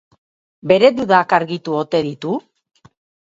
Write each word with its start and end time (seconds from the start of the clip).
Bere 0.71 0.89
dudak 0.99 1.35
argitu 1.37 1.77
ote 1.81 2.01
ditu? 2.09 2.33